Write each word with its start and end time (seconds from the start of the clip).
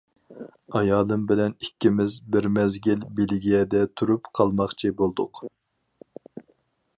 ئايالىم 0.77 1.25
بىلەن 1.31 1.53
ئىككىمىز 1.67 2.15
بىر 2.35 2.47
مەزگىل 2.55 3.03
بېلگىيەدە 3.19 3.83
تۇرۇپ 4.01 4.31
قالماقچى 4.41 4.93
بولدۇق. 5.03 5.45